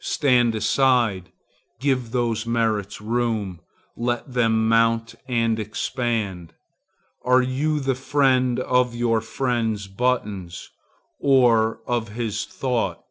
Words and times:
Stand 0.00 0.54
aside; 0.54 1.32
give 1.78 2.12
those 2.12 2.46
merits 2.46 2.98
room; 3.02 3.60
let 3.94 4.32
them 4.32 4.66
mount 4.66 5.14
and 5.28 5.58
expand. 5.60 6.54
Are 7.26 7.42
you 7.42 7.78
the 7.78 7.94
friend 7.94 8.58
of 8.58 8.94
your 8.94 9.20
friend's 9.20 9.88
buttons, 9.88 10.70
or 11.20 11.82
of 11.86 12.08
his 12.08 12.46
thought? 12.46 13.04